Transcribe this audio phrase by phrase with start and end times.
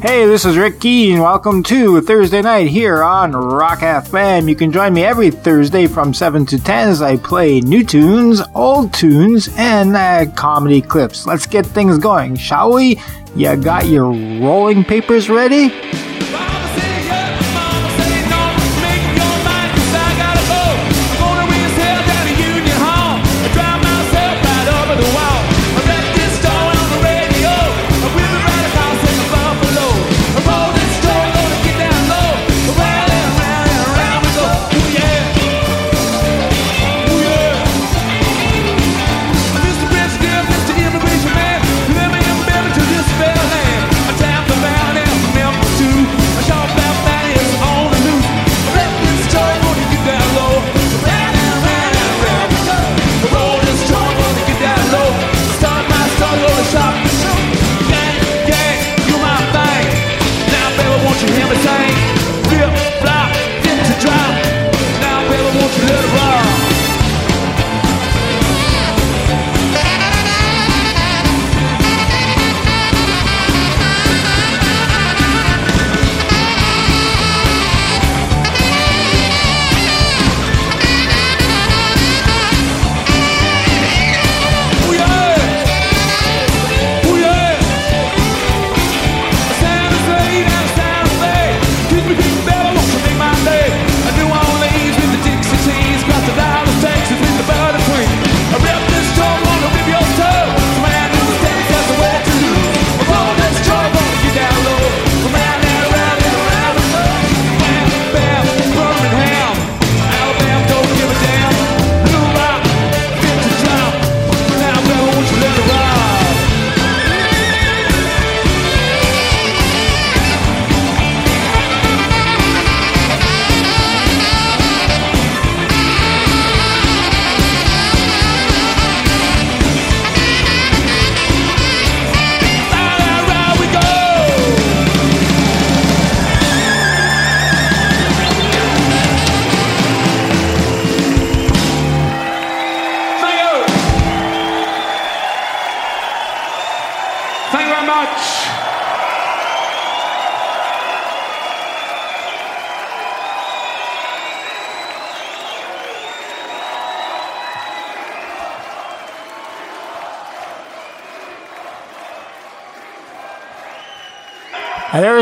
[0.00, 4.48] Hey, this is Rick Keen, welcome to Thursday night here on Rock FM.
[4.48, 8.40] You can join me every Thursday from 7 to 10 as I play new tunes,
[8.54, 11.26] old tunes, and uh, comedy clips.
[11.26, 13.00] Let's get things going, shall we?
[13.34, 15.70] You got your rolling papers ready?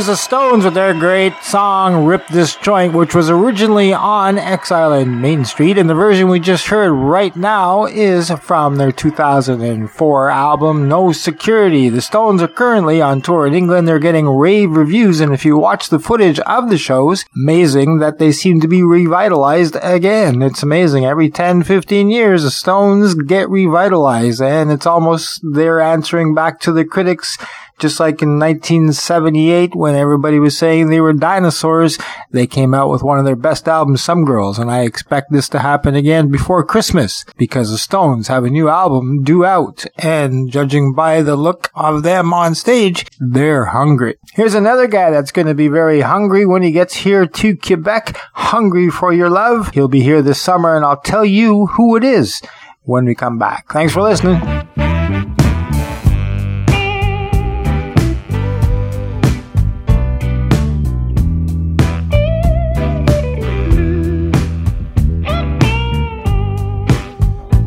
[0.07, 4.93] And the Stones with their great song Rip This Joint, which was originally on Exile
[4.93, 5.79] on Main Street.
[5.79, 11.89] And the version we just heard right now is from their 2004 album No Security.
[11.89, 13.89] The Stones are currently on tour in England.
[13.89, 15.19] They're getting rave reviews.
[15.19, 18.85] And if you watch the footage of the shows, amazing that they seem to be
[18.85, 20.41] revitalized again.
[20.41, 21.05] It's amazing.
[21.05, 24.41] Every 10, 15 years, the Stones get revitalized.
[24.41, 27.37] And it's almost they're answering back to the critics
[27.79, 31.99] just like in 1978 when everybody was saying they were dinosaurs,
[32.31, 35.49] they came out with one of their best albums, Some Girls, and I expect this
[35.51, 40.51] to happen again before Christmas because the Stones have a new album due out, and
[40.51, 44.17] judging by the look of them on stage, they're hungry.
[44.33, 48.17] Here's another guy that's going to be very hungry when he gets here to Quebec,
[48.35, 49.71] hungry for your love.
[49.75, 52.41] He'll be here this summer, and I'll tell you who it is
[52.83, 53.73] when we come back.
[53.73, 54.96] Thanks for listening.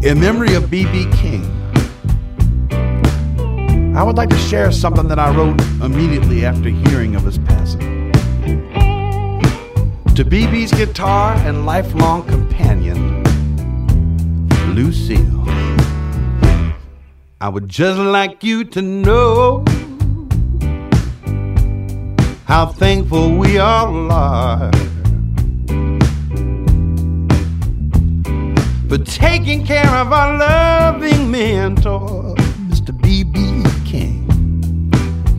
[0.09, 1.05] In memory of B.B.
[1.17, 1.45] King,
[3.95, 8.11] I would like to share something that I wrote immediately after hearing of his passing.
[10.15, 13.23] To B.B.'s guitar and lifelong companion,
[14.73, 15.45] Lucille,
[17.39, 19.63] I would just like you to know
[22.45, 24.71] how thankful we all are
[28.89, 32.33] for taking care of our loving mentor,
[32.69, 32.91] Mr.
[32.99, 33.63] B.B.
[33.85, 34.25] King,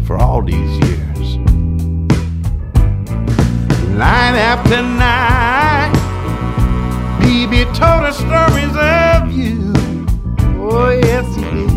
[0.06, 1.36] for all these years.
[3.98, 5.90] Night after night,
[7.20, 7.64] B.B.
[7.74, 9.72] told us stories of you.
[10.62, 11.70] Oh, yes, he did.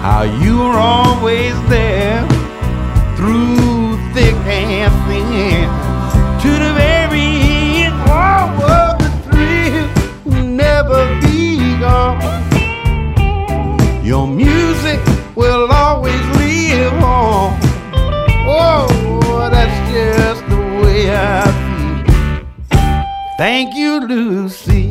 [0.00, 2.26] How you were always there
[3.16, 5.68] through thick and thin
[6.40, 7.29] to the very
[10.82, 12.20] never be gone.
[14.02, 15.00] Your music
[15.36, 17.58] will always live on.
[18.46, 22.78] Oh, that's just the way I feel.
[23.36, 24.89] Thank you, Lucy.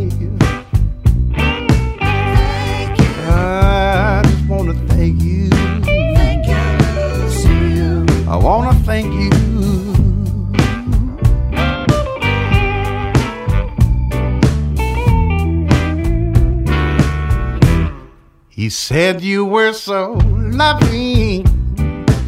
[18.70, 21.44] He said you were so loving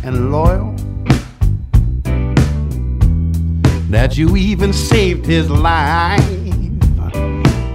[0.03, 0.73] and loyal
[3.91, 6.19] that you even saved his life.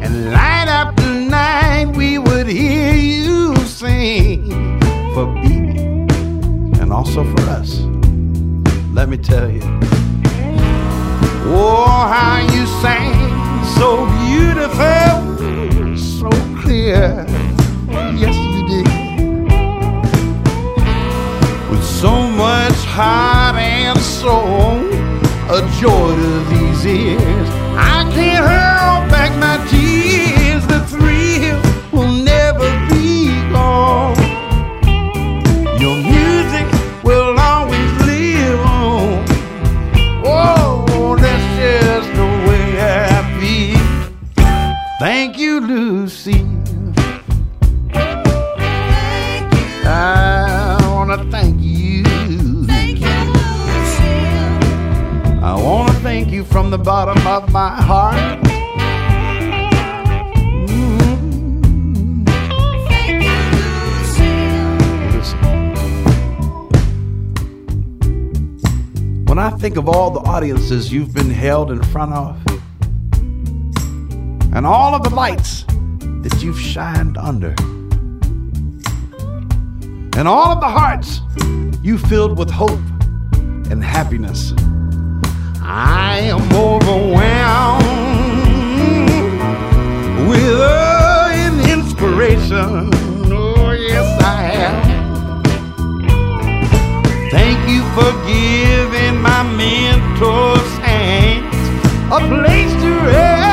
[0.02, 4.50] And night after night, we would hear you sing
[5.14, 5.78] for B.B.
[6.80, 7.82] and also for us.
[8.92, 9.62] Let me tell you.
[11.54, 13.14] Oh, how you sang
[13.78, 15.36] so beautiful,
[15.96, 16.30] so
[16.60, 17.45] clear.
[22.96, 24.80] Heart and soul,
[25.54, 27.48] a joy to these ears.
[27.76, 30.35] I can't hold back my tears.
[56.86, 58.40] Bottom of my heart.
[60.68, 62.24] Mm.
[65.12, 65.38] Listen.
[69.24, 72.40] When I think of all the audiences you've been held in front of,
[74.54, 75.64] and all of the lights
[76.22, 77.56] that you've shined under,
[80.16, 81.20] and all of the hearts
[81.82, 82.78] you filled with hope
[83.72, 84.52] and happiness,
[85.78, 87.84] I am overwhelmed
[90.26, 92.88] with an inspiration.
[93.30, 95.42] Oh, yes, I am.
[97.30, 101.54] Thank you for giving my mentor's hands
[102.10, 103.45] a place to rest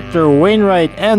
[0.00, 0.27] Victor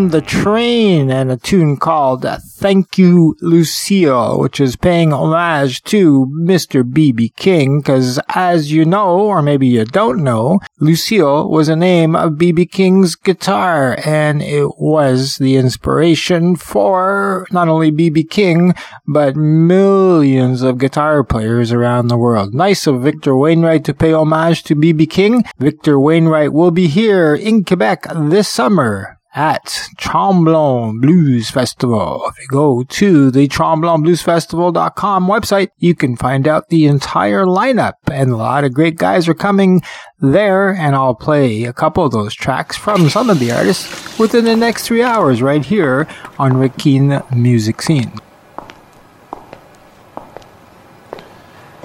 [0.08, 6.90] The Train and a tune called Thank You Lucille, which is paying homage to Mr.
[6.90, 7.34] B.B.
[7.36, 12.38] King, because as you know, or maybe you don't know, Lucille was a name of
[12.38, 12.66] B.B.
[12.68, 18.24] King's guitar, and it was the inspiration for not only B.B.
[18.24, 18.74] King,
[19.06, 22.56] but millions of guitar players around the world.
[22.56, 25.06] Nice of Victor Wainwright to pay homage to B.B.
[25.06, 25.44] King.
[25.60, 29.66] Victor Wainwright will be here in Quebec this summer at
[29.98, 32.24] Tremblant Blues Festival.
[32.30, 38.32] If you go to the tremblantbluesfestival.com website, you can find out the entire lineup and
[38.32, 39.82] a lot of great guys are coming
[40.20, 44.46] there and I'll play a couple of those tracks from some of the artists within
[44.46, 46.08] the next three hours right here
[46.40, 46.84] on Rick
[47.32, 48.12] Music Scene.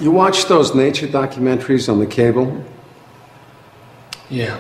[0.00, 2.64] You watch those nature documentaries on the cable?
[4.30, 4.56] Yeah,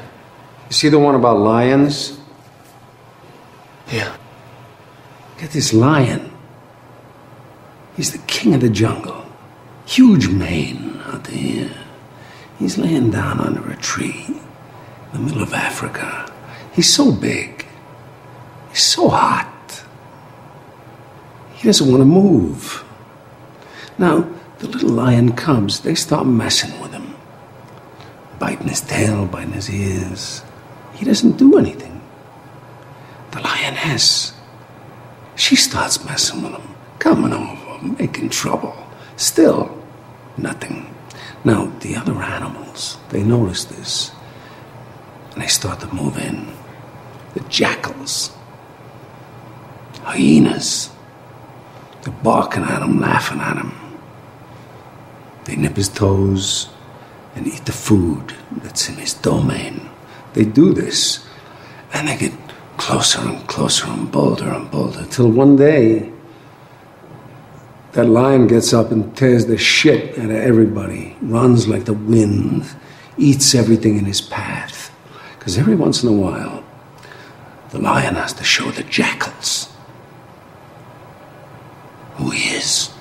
[0.68, 2.18] You see the one about lions?
[3.90, 4.16] Yeah.
[5.38, 6.30] Get this lion.
[7.96, 9.24] He's the king of the jungle.
[9.86, 11.70] Huge mane out there.
[12.58, 14.40] He's laying down under a tree in
[15.12, 16.32] the middle of Africa.
[16.72, 17.66] He's so big.
[18.70, 19.84] He's so hot.
[21.54, 22.84] He doesn't want to move.
[23.98, 27.14] Now, the little lion cubs, they start messing with him.
[28.38, 30.42] Biting his tail, biting his ears.
[30.94, 31.93] He doesn't do anything.
[33.34, 34.32] The lioness,
[35.34, 38.76] she starts messing with him, coming over, making trouble.
[39.16, 39.76] Still,
[40.36, 40.94] nothing.
[41.42, 44.12] Now, the other animals, they notice this,
[45.32, 46.46] and they start to move in.
[47.34, 48.30] the jackals,
[50.02, 50.90] hyenas.
[52.02, 53.72] They're barking at him, laughing at him.
[55.44, 56.68] They nip his toes
[57.34, 59.90] and eat the food that's in his domain.
[60.34, 61.26] They do this,
[61.92, 62.32] and they get
[62.76, 66.10] closer and closer and bolder and bolder, till one day
[67.92, 72.66] that lion gets up and tears the shit out of everybody, runs like the wind,
[73.16, 74.90] eats everything in his path.
[75.38, 76.64] Because every once in a while,
[77.70, 79.68] the lion has to show the jackals
[82.14, 82.93] who he is.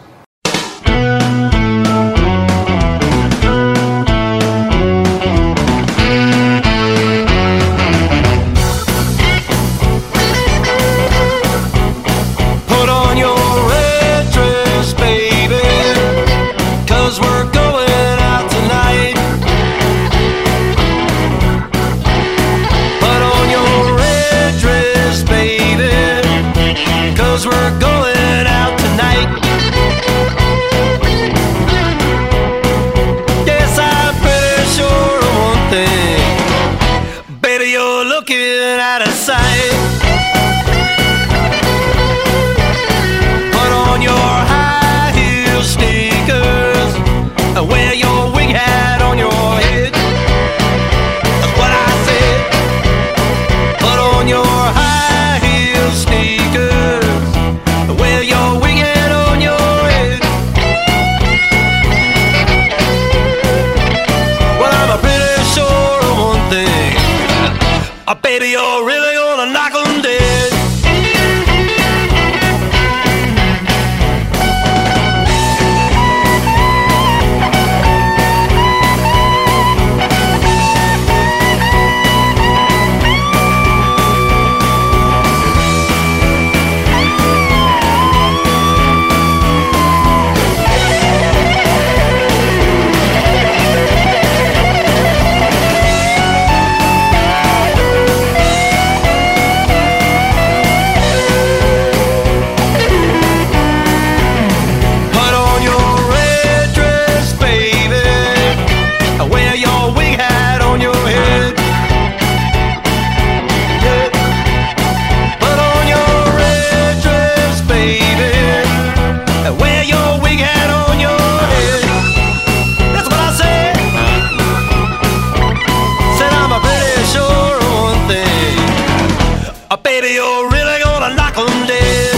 [129.84, 132.16] Baby, you're really gonna knock 'em dead.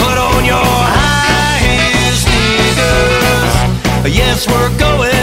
[0.00, 3.54] Put on your high heel sneakers.
[4.20, 5.17] Yes, we're going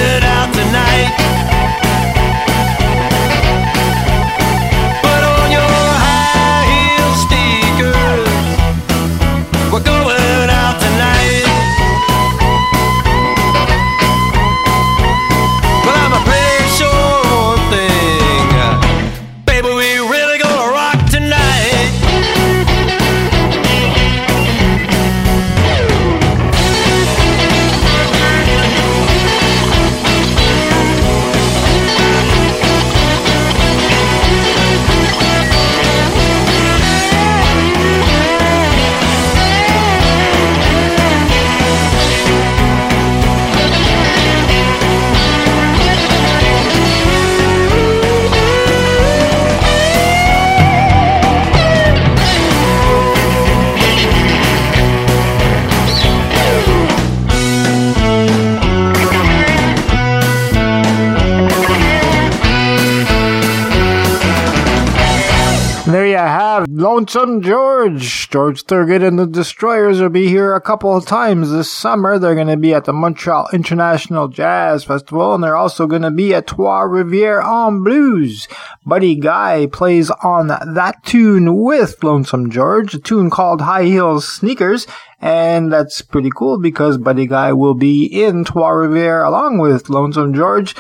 [67.16, 68.30] Lonesome George.
[68.30, 72.20] George Thorogood and the Destroyers will be here a couple of times this summer.
[72.20, 76.12] They're going to be at the Montreal International Jazz Festival, and they're also going to
[76.12, 78.50] be at Trois Rivières en Blues.
[78.86, 84.86] Buddy Guy plays on that tune with Lonesome George, a tune called High Heels Sneakers.
[85.22, 90.34] And that's pretty cool because Buddy Guy will be in Trois Rivières along with Lonesome
[90.34, 90.76] George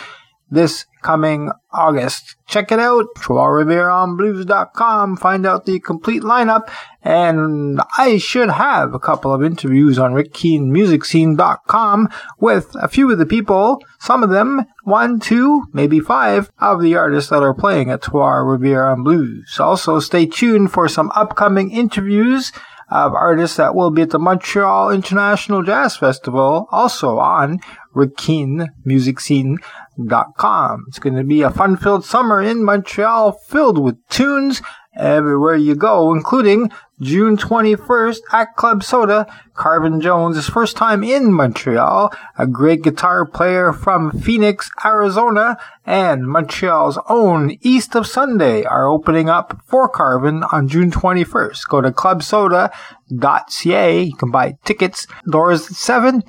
[0.49, 2.35] this coming August.
[2.47, 5.17] Check it out, TroisRiviereOnBlues.com.
[5.17, 6.69] Find out the complete lineup.
[7.03, 12.09] And I should have a couple of interviews on RickKeenMusicScene.com
[12.39, 16.95] with a few of the people, some of them, one, two, maybe five of the
[16.95, 19.59] artists that are playing at Trois Riviere on Blues.
[19.59, 22.51] Also, stay tuned for some upcoming interviews
[22.89, 27.59] of artists that will be at the Montreal International Jazz Festival, also on
[27.95, 30.85] rickkeenmusicscene.com.
[30.87, 34.61] It's going to be a fun-filled summer in Montreal filled with tunes
[34.95, 36.71] everywhere you go, including
[37.01, 43.73] June 21st at Club Soda, Carvin Jones' first time in Montreal, a great guitar player
[43.73, 50.67] from Phoenix, Arizona, and Montreal's own East of Sunday are opening up for Carvin on
[50.67, 51.67] June 21st.
[51.67, 54.01] Go to clubsoda.ca.
[54.01, 55.05] You can buy tickets.
[55.29, 56.23] Doors at 7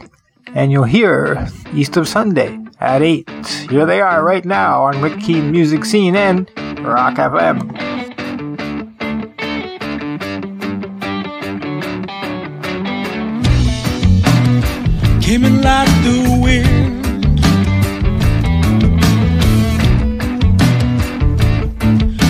[0.54, 3.28] and you'll hear East of Sunday at 8.
[3.70, 6.50] Here they are right now on Rick Keen Music Scene and
[6.84, 8.05] Rock FM.
[15.26, 17.02] Came in like the wind.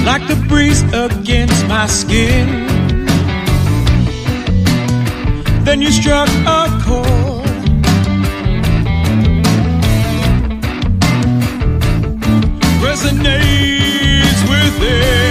[0.07, 2.47] Like the breeze against my skin.
[5.67, 7.45] Then you struck a chord.
[12.81, 15.26] Resonates within.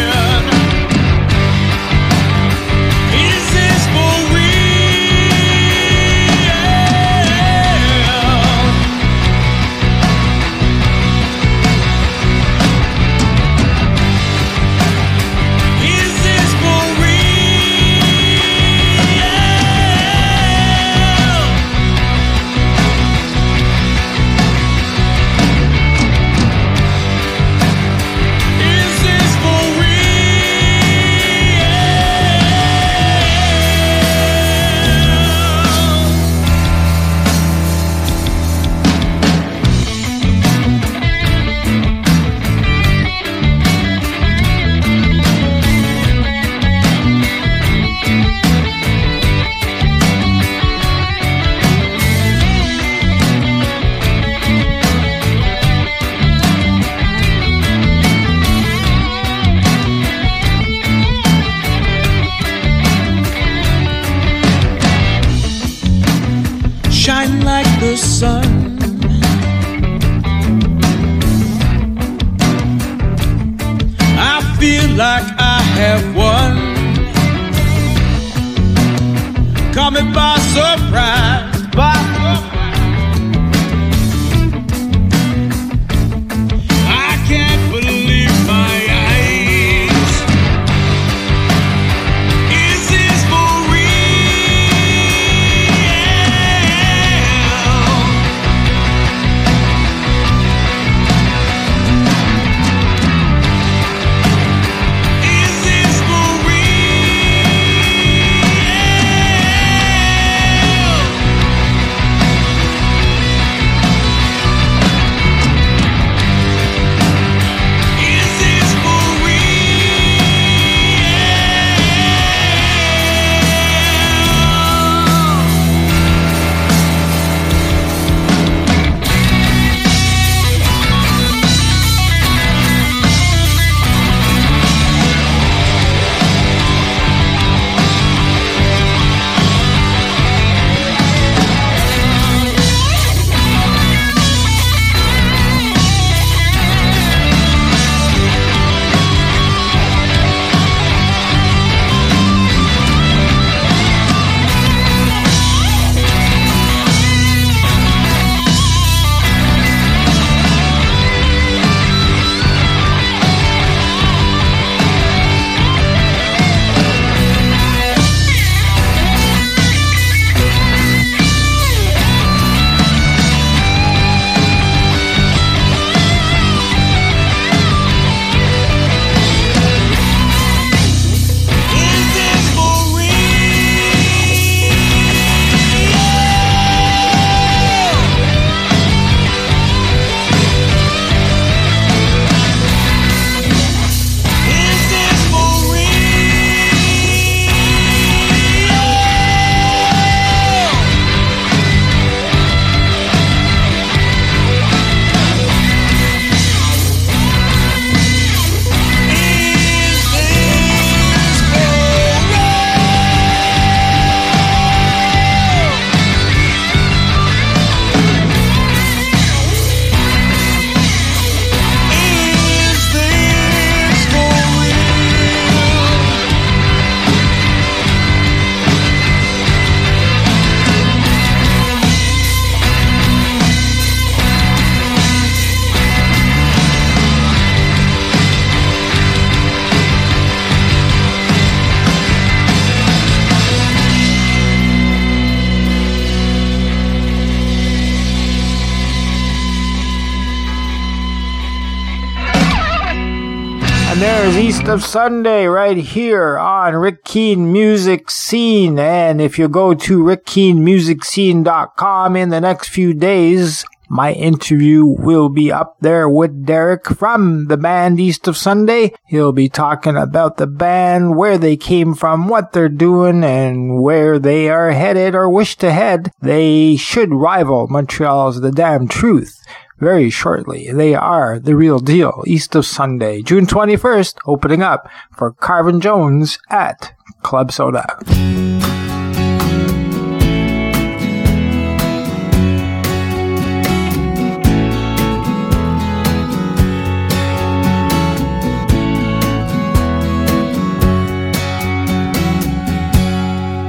[253.95, 258.77] And there's East of Sunday right here on Rick Keen Music Scene.
[258.77, 265.49] And if you go to rickkeenmusicscene.com in the next few days, my interview will be
[265.49, 268.91] up there with Derek from the band East of Sunday.
[269.05, 274.19] He'll be talking about the band, where they came from, what they're doing, and where
[274.19, 276.11] they are headed or wish to head.
[276.21, 279.39] They should rival Montreal's The Damn Truth
[279.77, 280.71] very shortly.
[280.71, 282.23] They are the real deal.
[282.25, 287.85] East of Sunday, June 21st, opening up for Carvin Jones at Club Soda.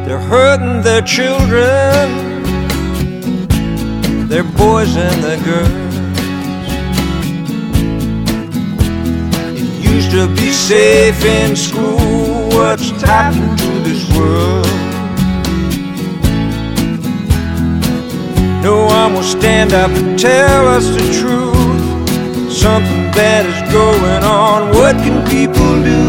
[0.07, 2.45] They're hurting their children,
[4.29, 5.86] their boys and their girls.
[10.17, 12.49] To be safe in school.
[12.57, 14.67] What's happened to this world?
[18.65, 22.51] No one will stand up and tell us the truth.
[22.51, 24.71] Something bad is going on.
[24.71, 26.03] What can people do?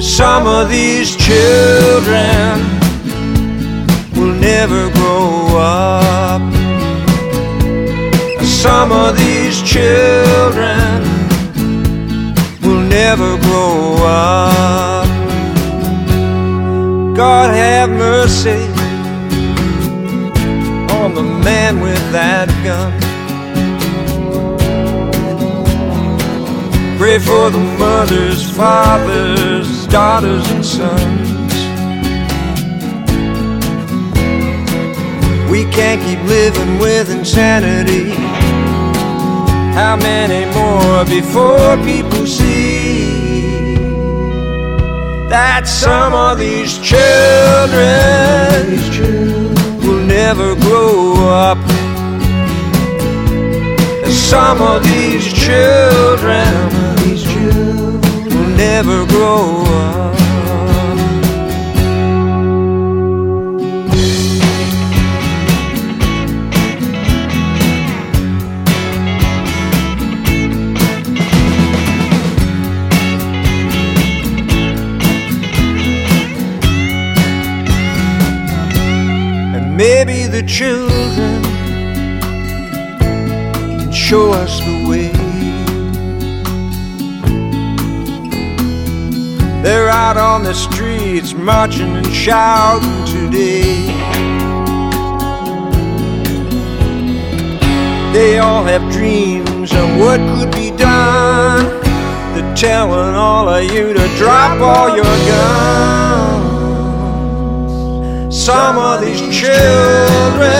[0.00, 2.60] Some of these children
[4.14, 6.42] will never grow up.
[8.44, 11.13] Some of these children
[12.94, 15.08] never grow up.
[17.16, 18.62] God have mercy
[20.98, 22.92] on the man with that gun.
[26.96, 31.52] Pray for the mothers, fathers, daughters, and sons.
[35.50, 38.10] We can't keep living with insanity.
[39.74, 42.73] How many more before people see
[45.28, 47.04] that some of these children
[49.86, 51.58] will never grow up?
[54.10, 56.46] Some of these children
[58.26, 60.13] will never grow up.
[80.46, 81.42] Children
[82.98, 85.10] can show us the way.
[89.62, 93.86] They're out on the streets marching and shouting today.
[98.12, 101.82] They all have dreams of what could be done.
[102.34, 106.13] They're telling all of you to drop all your guns.
[108.44, 110.50] Some of these children,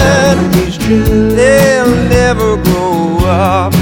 [1.37, 3.75] they'll never grow up.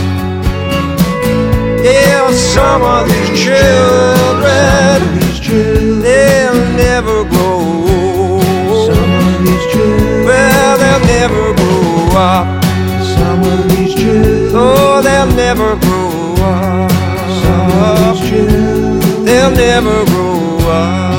[1.85, 5.03] Yeah, some of these children,
[6.03, 8.41] they'll never grow.
[10.27, 12.47] Well, they'll never grow up.
[14.53, 16.91] Oh, they'll never grow up.
[19.25, 21.12] They'll never grow up.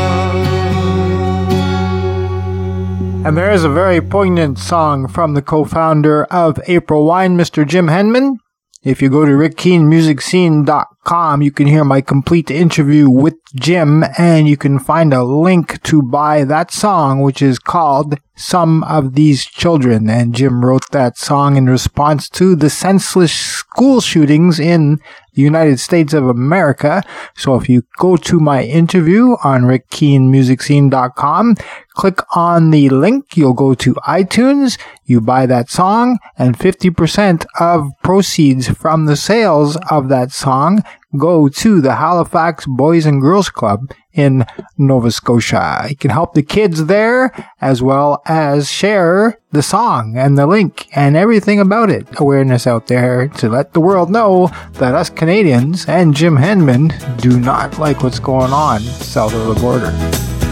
[3.25, 7.65] And there is a very poignant song from the co-founder of April Wine, Mr.
[7.65, 8.35] Jim Henman.
[8.83, 10.92] If you go to rickkeenmusicscene.com,
[11.41, 16.01] you can hear my complete interview with Jim and you can find a link to
[16.01, 20.09] buy that song, which is called Some of These Children.
[20.09, 24.99] And Jim wrote that song in response to the senseless school shootings in
[25.33, 27.03] the United States of America.
[27.35, 31.55] So if you go to my interview on rickkeenmusicscene.com,
[31.95, 37.87] click on the link, you'll go to iTunes, you buy that song, and 50% of
[38.03, 40.83] proceeds from the sales of that song
[41.17, 44.45] go to the Halifax Boys and Girls Club in
[44.77, 45.85] Nova Scotia.
[45.89, 50.87] You can help the kids there as well as share the song and the link
[50.95, 52.07] and everything about it.
[52.19, 57.39] Awareness out there to let the world know that us Canadians and Jim Henman do
[57.39, 60.42] not like what's going on south of the border.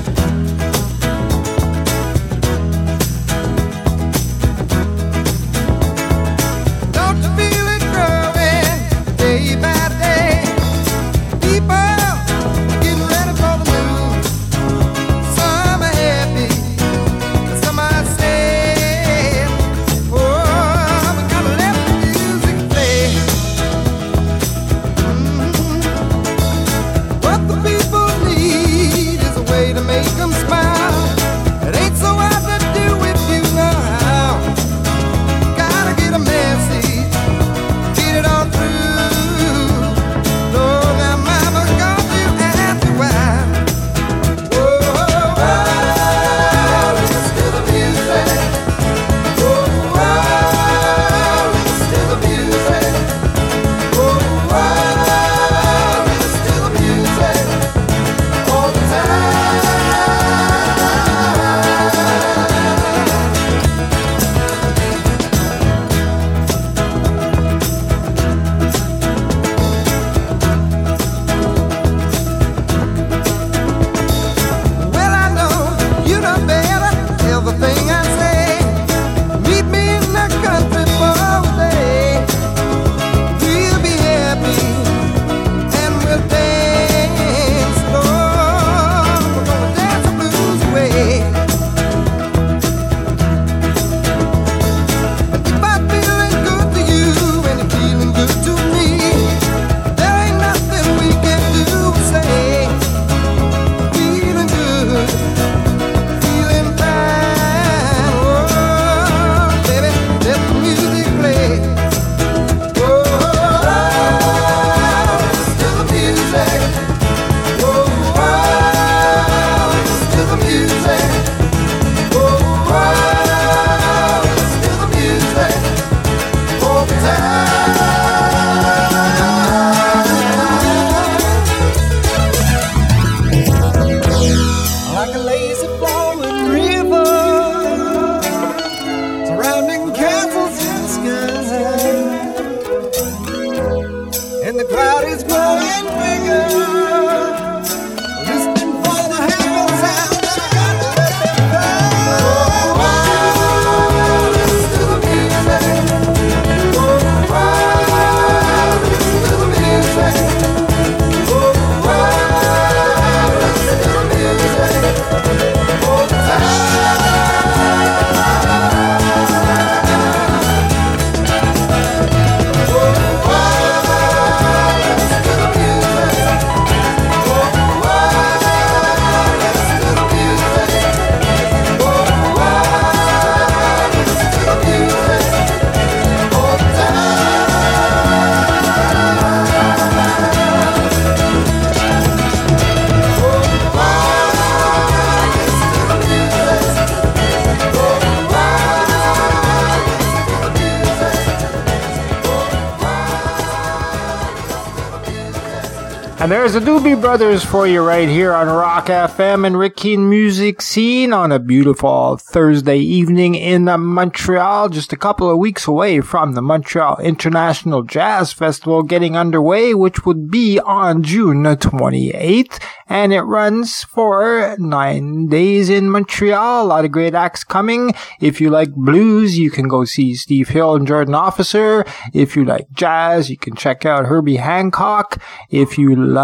[206.32, 211.12] There's the Doobie Brothers for you right here on Rock FM and Rick Music Scene
[211.12, 216.41] on a beautiful Thursday evening in Montreal, just a couple of weeks away from the
[216.41, 222.63] Montreal International Jazz Festival getting underway, which would be on June 28th.
[222.88, 226.63] And it runs for nine days in Montreal.
[226.63, 227.94] A lot of great acts coming.
[228.20, 231.86] If you like blues, you can go see Steve Hill and Jordan Officer.
[232.13, 235.22] If you like jazz, you can check out Herbie Hancock.
[235.50, 236.21] If you like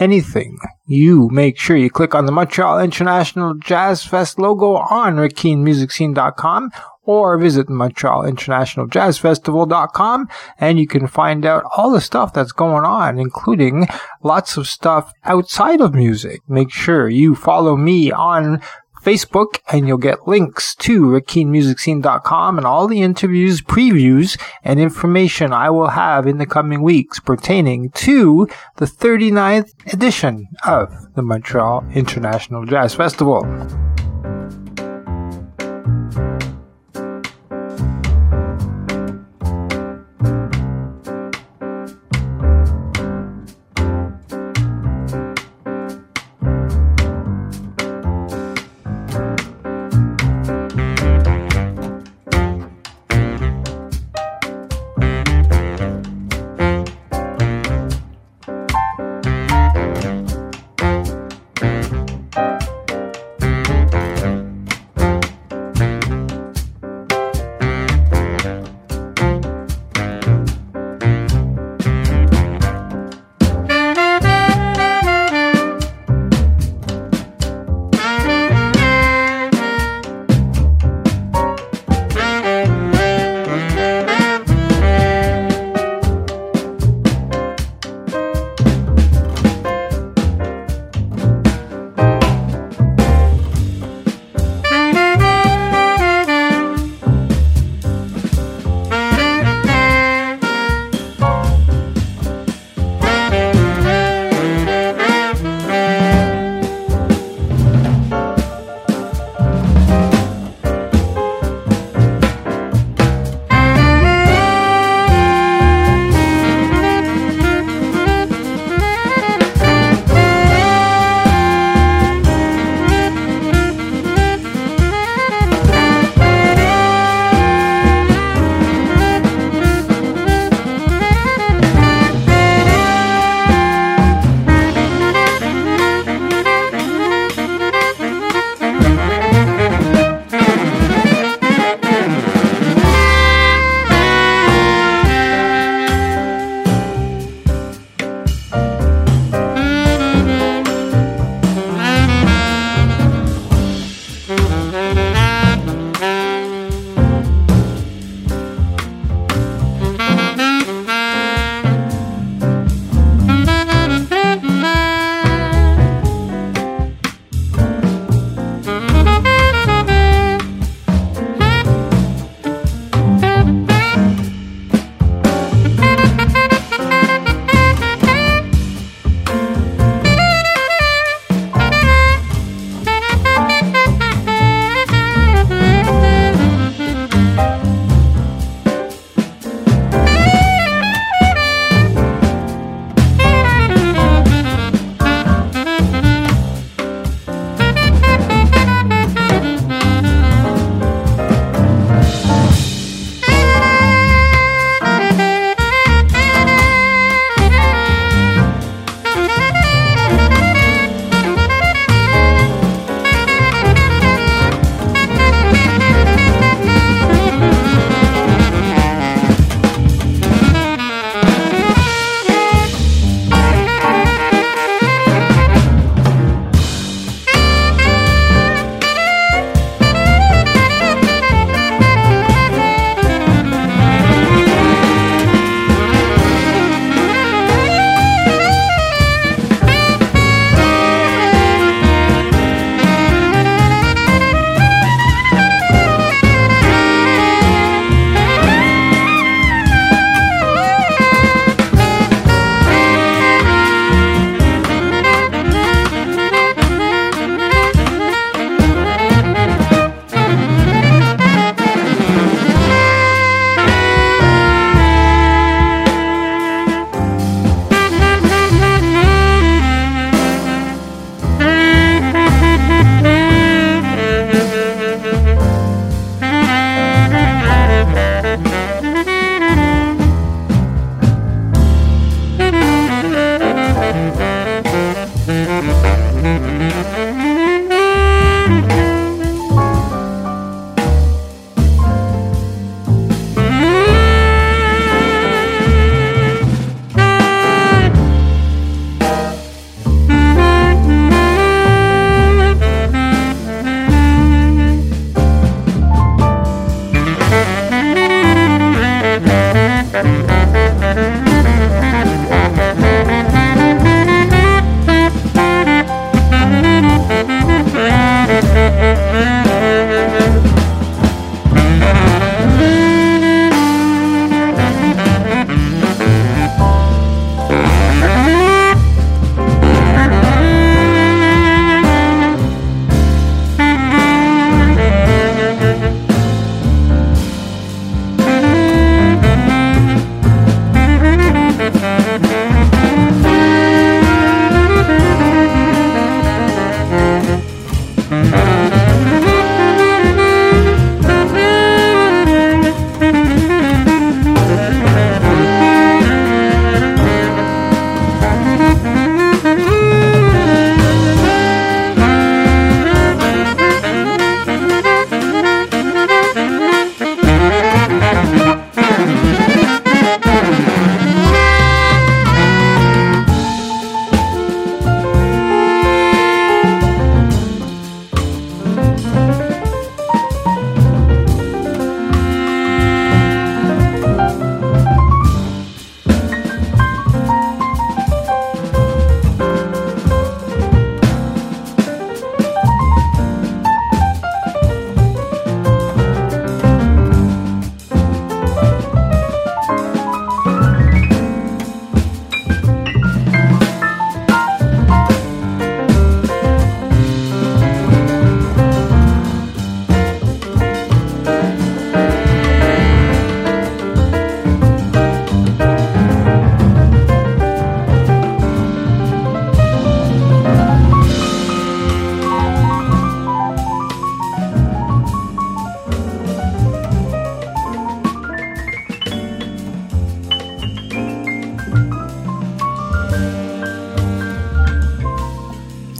[0.00, 6.70] anything, you make sure you click on the Montreal International Jazz Fest logo on rickeenmusicscene.com
[7.08, 10.28] or visit montrealinternationaljazzfestival.com
[10.60, 13.88] and you can find out all the stuff that's going on, including
[14.22, 16.42] lots of stuff outside of music.
[16.48, 18.60] Make sure you follow me on
[19.02, 25.70] Facebook and you'll get links to rickeenmusicscene.com and all the interviews, previews, and information I
[25.70, 32.64] will have in the coming weeks pertaining to the 39th edition of the Montreal International
[32.64, 33.44] Jazz Festival.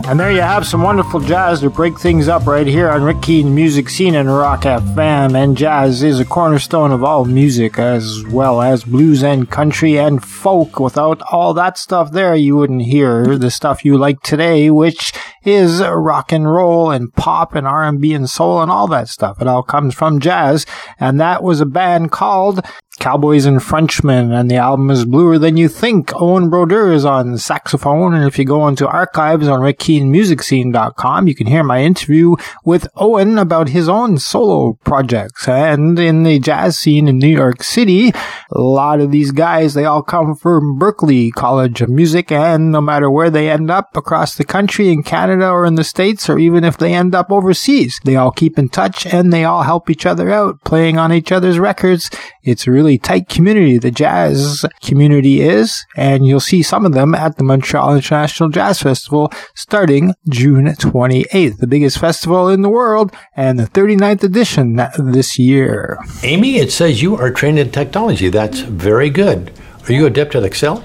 [0.09, 3.21] And there you have some wonderful jazz to break things up right here on Rick
[3.21, 5.37] Keaton Music Scene and Rock FM.
[5.37, 10.25] And jazz is a cornerstone of all music, as well as blues and country and
[10.39, 10.79] folk.
[10.79, 15.13] Without all that stuff there, you wouldn't hear the stuff you like today, which
[15.45, 19.41] is rock and roll and pop and R&B and soul and all that stuff.
[19.41, 20.65] It all comes from jazz.
[21.01, 22.65] And that was a band called
[22.99, 26.11] Cowboys and Frenchmen, and the album is bluer than you think.
[26.21, 31.47] Owen Broder is on saxophone, and if you go into archives on RickKeatonMusicScene.com, you can
[31.47, 32.35] hear my interview
[32.65, 35.47] with Owen about his own solo projects.
[35.47, 38.11] And in the jazz scene in New York City,
[38.51, 42.81] a lot of these guys, they all come from Berklee College of Music, and no
[42.81, 46.39] matter where they end up across the country, in Canada or in the States, or
[46.39, 49.91] even if they end up overseas, they all keep in touch and they all help
[49.91, 52.11] each other out, playing on each other's records.
[52.43, 57.15] It's a really tight community, the jazz community is, and you'll see some of them
[57.15, 63.15] at the Montreal International Jazz Festival starting June 28th, the biggest festival in the world
[63.37, 65.99] and the 39th edition this year.
[66.23, 68.29] Amy, it says you are trained in technology.
[68.29, 69.53] That's very good.
[69.89, 70.85] Are you adept at Excel?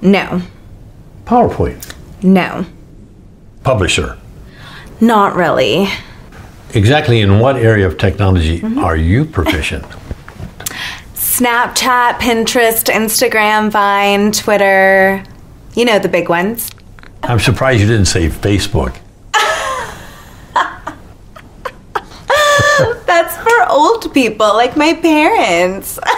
[0.00, 0.40] No.
[1.26, 1.94] PowerPoint?
[2.22, 2.64] No.
[3.62, 4.18] Publisher?
[5.02, 5.86] Not really.
[6.72, 8.78] Exactly in what area of technology mm-hmm.
[8.78, 9.84] are you proficient?
[11.14, 15.22] Snapchat, Pinterest, Instagram, Vine, Twitter.
[15.74, 16.70] You know the big ones.
[17.22, 18.96] I'm surprised you didn't say Facebook.
[23.06, 25.98] That's for old people, like my parents.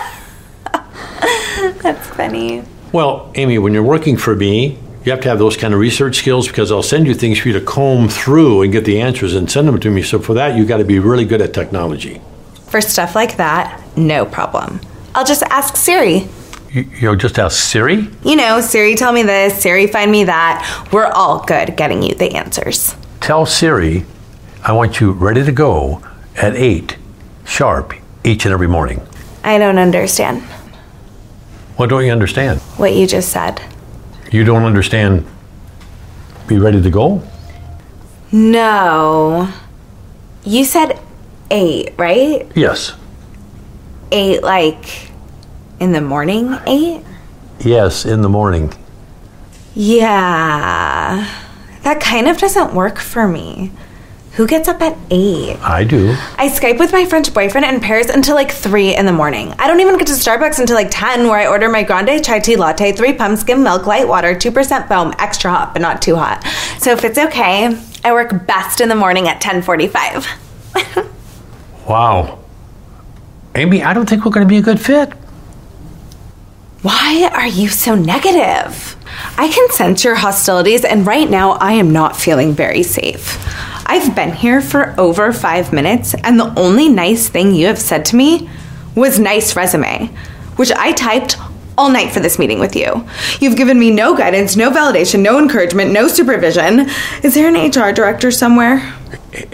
[1.83, 2.65] That's funny.
[2.93, 6.17] Well, Amy, when you're working for me, you have to have those kind of research
[6.17, 9.35] skills because I'll send you things for you to comb through and get the answers
[9.35, 10.03] and send them to me.
[10.03, 12.21] So for that, you got to be really good at technology.
[12.67, 14.81] For stuff like that, no problem.
[15.15, 16.29] I'll just ask Siri.
[16.71, 18.09] You, you'll just ask Siri?
[18.25, 20.89] You know, Siri, tell me this, Siri, find me that.
[20.93, 22.97] We're all good getting you the answers.
[23.21, 24.05] Tell Siri
[24.65, 26.03] I want you ready to go
[26.37, 26.97] at 8
[27.45, 27.95] sharp
[28.25, 29.01] each and every morning.
[29.45, 30.43] I don't understand
[31.77, 32.61] What don't you understand?
[32.77, 33.61] what you just said.
[34.31, 35.27] You don't understand
[36.47, 37.23] be ready to go?
[38.31, 39.49] No.
[40.45, 40.99] You said
[41.51, 42.51] eight, right?
[42.55, 42.95] Yes.
[44.11, 45.11] Eight, like
[45.81, 47.03] in the morning, eight?
[47.61, 48.73] Yes, in the morning.
[49.75, 51.29] Yeah.
[51.83, 53.73] That kind of doesn't work for me.
[54.35, 55.57] Who gets up at eight?
[55.61, 56.13] I do.
[56.39, 59.53] I Skype with my French boyfriend in Paris until like 3 in the morning.
[59.59, 62.39] I don't even get to Starbucks until like 10, where I order my grande chai
[62.39, 66.17] tea latte, 3 pumps, skim milk, light water, 2% foam, extra hot, but not too
[66.17, 66.43] hot.
[66.79, 70.27] So if it's okay, I work best in the morning at 1045.
[71.87, 72.39] Wow.
[73.55, 75.13] Amy, I don't think we're going to be a good fit.
[76.83, 78.97] Why are you so negative?
[79.39, 83.39] I can sense your hostilities, and right now I am not feeling very safe.
[83.87, 88.05] I've been here for over five minutes, and the only nice thing you have said
[88.07, 88.51] to me
[88.97, 90.07] was nice resume,
[90.57, 91.37] which I typed
[91.79, 93.07] all night for this meeting with you.
[93.39, 96.91] You've given me no guidance, no validation, no encouragement, no supervision.
[97.23, 98.93] Is there an HR director somewhere?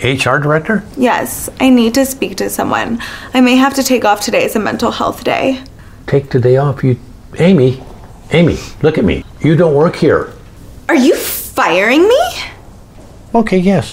[0.03, 0.83] HR director?
[0.97, 3.03] Yes, I need to speak to someone.
[3.35, 5.63] I may have to take off today as a mental health day.
[6.07, 6.83] Take today off.
[6.83, 6.99] You,
[7.37, 7.83] Amy,
[8.33, 9.25] Amy, look at me.
[9.41, 10.33] You don't work here.
[10.89, 12.21] Are you firing me?
[13.35, 13.93] Okay, yes.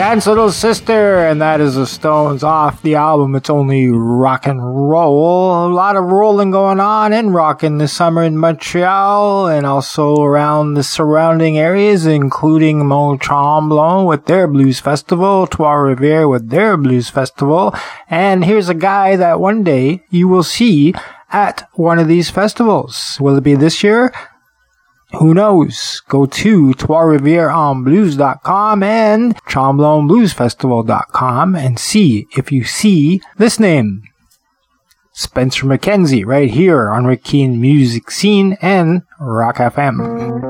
[0.00, 3.34] Dance, Little Sister, and that is the Stones off the album.
[3.34, 5.66] It's only rock and roll.
[5.66, 10.72] A lot of rolling going on in rocking this summer in Montreal and also around
[10.72, 17.10] the surrounding areas, including Mont Tremblant with their blues festival, Trois Rivières with their blues
[17.10, 17.74] festival.
[18.08, 20.94] And here's a guy that one day you will see
[21.30, 23.18] at one of these festivals.
[23.20, 24.14] Will it be this year?
[25.18, 26.00] Who knows?
[26.08, 34.04] Go to TroisRiviereOnBlues.com and TremblantBluesFestival.com and see if you see this name.
[35.12, 40.49] Spencer MacKenzie right here on Rick Keen Music Scene and Rock FM.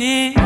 [0.00, 0.39] keep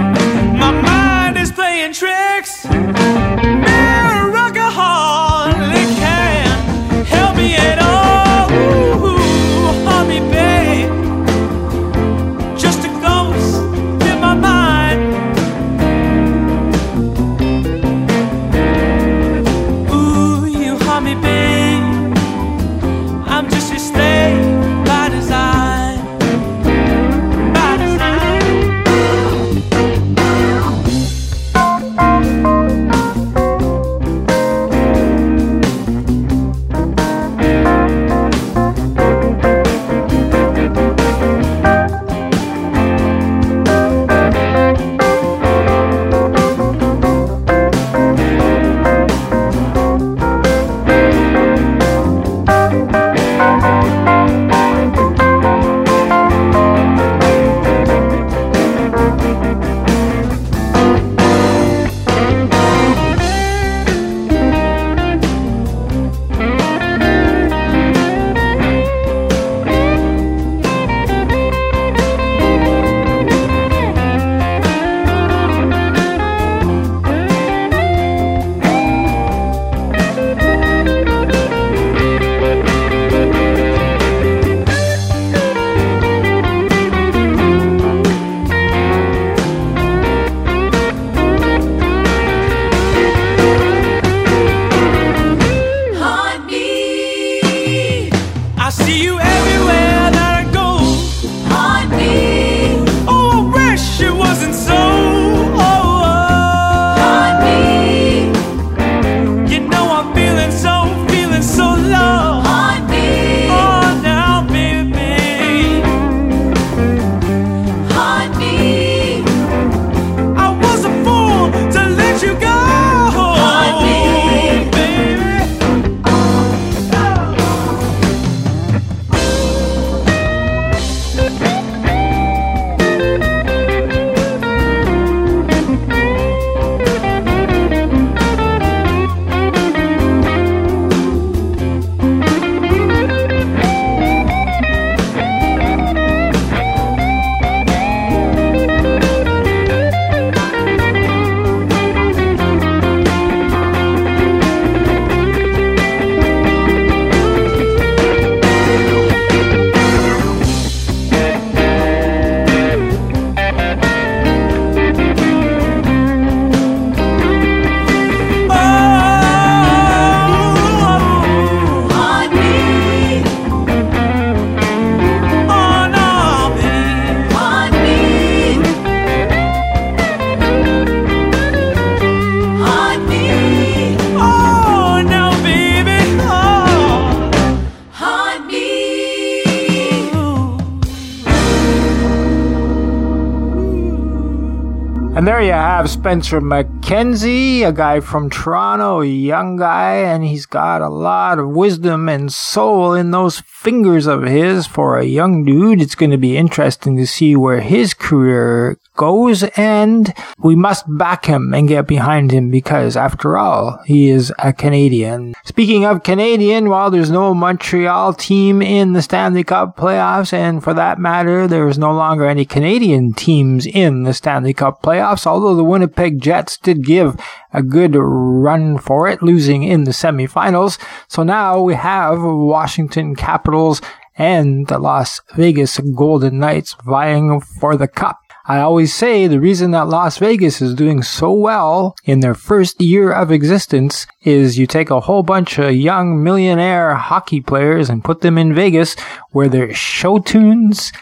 [195.76, 201.40] have Spencer MacKenzie, a guy from Toronto, a young guy, and he's got a lot
[201.40, 205.82] of wisdom and soul in those fingers of his for a young dude.
[205.82, 211.26] It's going to be interesting to see where his career goes and we must back
[211.26, 215.34] him and get behind him because after all, he is a Canadian.
[215.44, 220.74] Speaking of Canadian, while there's no Montreal team in the Stanley Cup playoffs and for
[220.74, 225.54] that matter, there is no longer any Canadian teams in the Stanley Cup playoffs, although
[225.54, 227.16] the Winnipeg Jets did give
[227.52, 230.78] a good run for it, losing in the semifinals.
[231.08, 233.80] So now we have Washington Capitals
[234.16, 238.18] and the Las Vegas Golden Knights vying for the cup.
[238.46, 242.78] I always say the reason that Las Vegas is doing so well in their first
[242.78, 248.04] year of existence is you take a whole bunch of young millionaire hockey players and
[248.04, 248.96] put them in Vegas
[249.30, 250.92] where there's show tunes,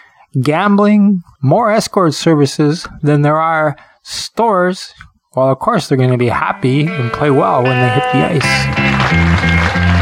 [0.41, 4.95] gambling, more escort services than there are stores.
[5.35, 8.47] Well, of course, they're going to be happy and play well when they hit the
[8.47, 10.02] ice.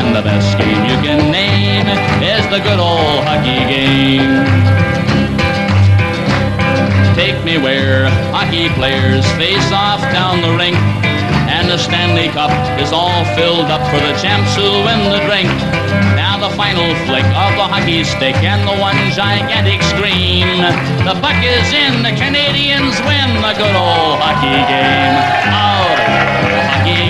[0.00, 1.84] And the best game you can name
[2.24, 4.32] is the good old hockey game.
[7.12, 10.80] Take me where hockey players face off down the rink.
[11.52, 12.48] And the Stanley Cup
[12.80, 15.52] is all filled up for the champs who win the drink.
[16.16, 20.48] Now the final flick of the hockey stick and the one gigantic scream.
[21.04, 25.16] The puck is in, the Canadians win the good old hockey game.
[25.52, 25.92] Oh,
[26.56, 27.09] the hockey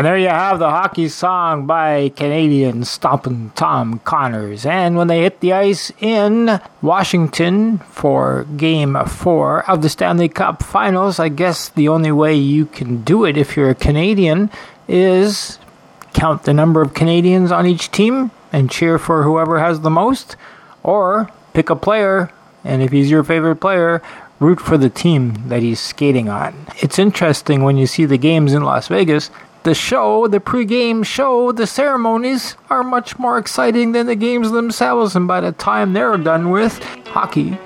[0.00, 4.64] And there you have the hockey song by Canadian Stompin' Tom Connors.
[4.64, 10.62] And when they hit the ice in Washington for game four of the Stanley Cup
[10.62, 14.48] finals, I guess the only way you can do it if you're a Canadian
[14.88, 15.58] is
[16.14, 20.34] count the number of Canadians on each team and cheer for whoever has the most,
[20.82, 22.32] or pick a player,
[22.64, 24.00] and if he's your favorite player,
[24.38, 26.54] root for the team that he's skating on.
[26.78, 29.30] It's interesting when you see the games in Las Vegas
[29.62, 35.14] the show, the pre-game show, the ceremonies are much more exciting than the games themselves,
[35.14, 37.58] and by the time they're done with, hockey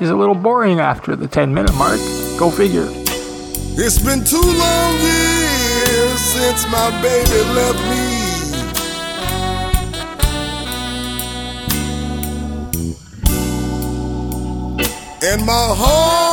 [0.00, 1.98] is a little boring after the 10 minute mark.
[2.38, 2.86] Go figure.
[3.74, 8.22] It's been two long years since my baby left me.
[15.24, 16.31] And my heart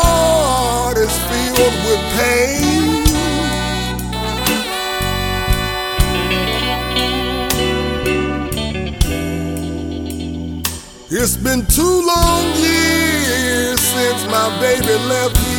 [11.12, 15.58] It's been two long years since my baby left me.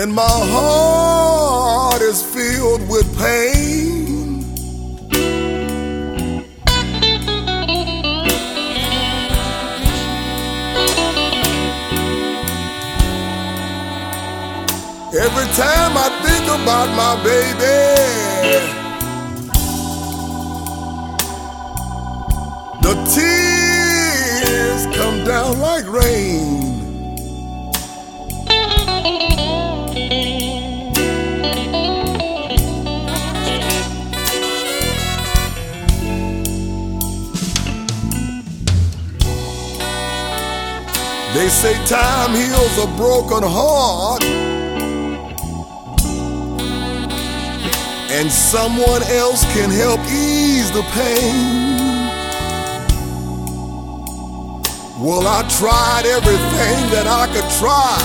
[0.00, 4.42] And my heart is filled with pain.
[15.14, 18.81] Every time I think about my baby.
[22.82, 26.62] The tears come down like rain.
[41.34, 44.22] They say time heals a broken heart.
[48.10, 51.71] And someone else can help ease the pain.
[55.02, 57.98] Well, I tried everything that I could try.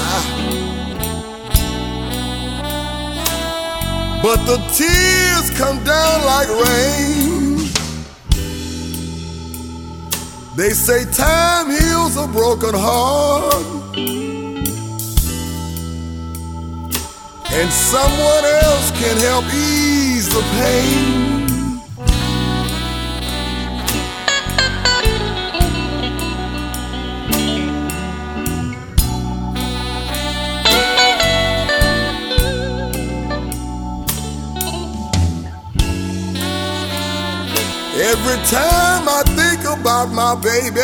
[4.24, 7.58] But the tears come down like rain.
[10.56, 13.54] They say time heals a broken heart.
[17.54, 21.27] And someone else can help ease the pain.
[38.30, 40.76] Every time I think about my baby,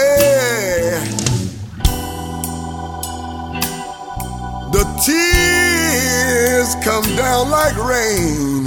[4.71, 8.62] the tears come down like rain.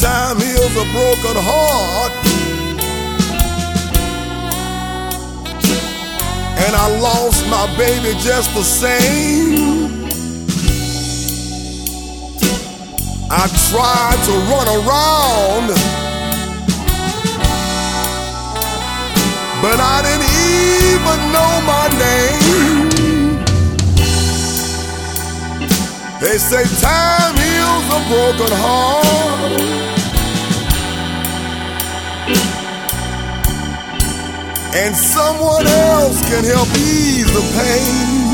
[0.00, 2.12] Time heals a broken heart.
[6.64, 10.06] And I lost my baby just the same.
[13.30, 15.68] I tried to run around,
[19.62, 20.30] but I didn't
[20.94, 22.68] even know my name.
[26.20, 29.87] They say time heals a broken heart.
[34.74, 38.28] And someone else can help ease the pain.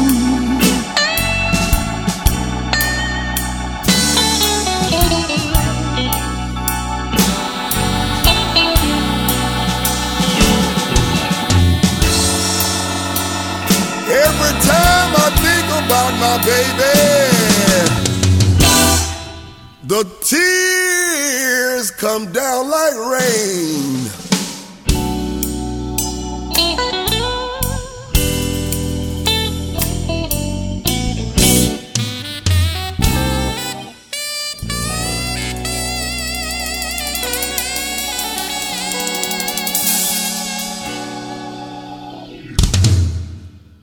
[14.07, 16.95] Every time I think about my baby.
[19.87, 24.23] The tears come down like rain.